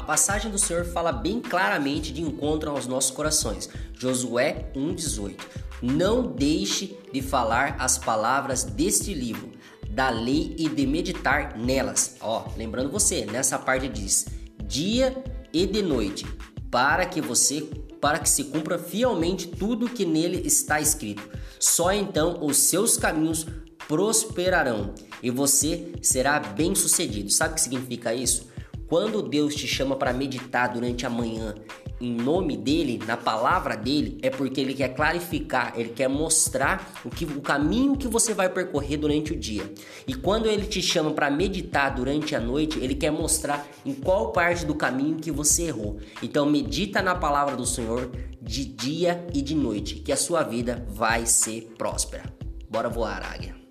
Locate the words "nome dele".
32.12-33.00